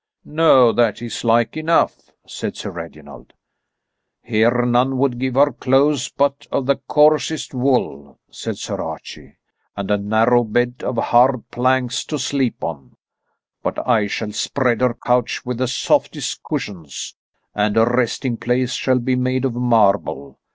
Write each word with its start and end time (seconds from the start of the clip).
"No, 0.25 0.71
that 0.71 0.99
is 0.99 1.23
like 1.23 1.55
enough," 1.55 2.09
said 2.25 2.57
Sir 2.57 2.71
Reginald. 2.71 3.33
"Here 4.23 4.65
none 4.65 4.97
would 4.97 5.19
give 5.19 5.35
her 5.35 5.51
clothes 5.51 6.09
but 6.09 6.47
of 6.51 6.65
the 6.65 6.77
coarsest 6.77 7.53
wool," 7.53 8.17
said 8.31 8.57
Sir 8.57 8.81
Archie, 8.81 9.37
"and 9.77 9.91
a 9.91 9.99
narrow 9.99 10.43
bed 10.43 10.81
of 10.83 10.97
hard 10.97 11.47
planks 11.51 12.03
to 12.05 12.17
sleep 12.17 12.63
on. 12.63 12.95
But 13.61 13.87
I 13.87 14.07
shall 14.07 14.31
spread 14.31 14.81
her 14.81 14.95
couch 14.95 15.45
with 15.45 15.59
the 15.59 15.67
softest 15.67 16.41
cushions, 16.41 17.15
and 17.53 17.75
her 17.75 17.85
resting 17.85 18.37
place 18.37 18.73
shall 18.73 18.97
be 18.97 19.15
made 19.15 19.45
of 19.45 19.53
marble. 19.53 20.39